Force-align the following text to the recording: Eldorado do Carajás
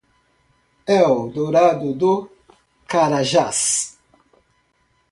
Eldorado 0.87 1.93
do 1.93 2.27
Carajás 2.87 3.99